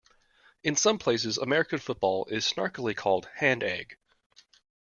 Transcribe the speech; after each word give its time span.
In 0.63 0.75
some 0.75 0.97
places, 0.97 1.37
American 1.37 1.77
football 1.77 2.25
is 2.25 2.43
snarkily 2.51 2.97
called 2.97 3.29
hand-egg. 3.35 3.97